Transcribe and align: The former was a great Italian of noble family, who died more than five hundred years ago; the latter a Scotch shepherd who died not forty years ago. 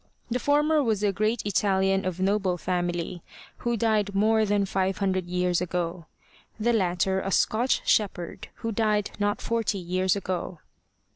The 0.31 0.39
former 0.39 0.81
was 0.81 1.03
a 1.03 1.11
great 1.13 1.45
Italian 1.45 2.05
of 2.05 2.19
noble 2.19 2.57
family, 2.57 3.21
who 3.57 3.77
died 3.77 4.15
more 4.15 4.45
than 4.45 4.65
five 4.65 4.97
hundred 4.97 5.27
years 5.27 5.61
ago; 5.61 6.07
the 6.59 6.73
latter 6.73 7.19
a 7.19 7.29
Scotch 7.29 7.87
shepherd 7.87 8.47
who 8.65 8.71
died 8.71 9.11
not 9.19 9.41
forty 9.41 9.77
years 9.77 10.15
ago. 10.15 10.57